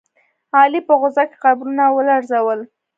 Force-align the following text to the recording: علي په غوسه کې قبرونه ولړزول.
علي 0.57 0.79
په 0.87 0.93
غوسه 0.99 1.23
کې 1.29 1.37
قبرونه 1.43 1.83
ولړزول. 1.95 2.59